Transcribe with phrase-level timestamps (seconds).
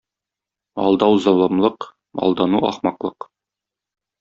[0.83, 1.87] Алдау золымлык,
[2.23, 3.19] алдану ахмаклык.